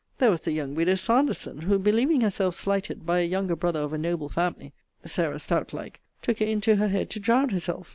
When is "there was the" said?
0.17-0.51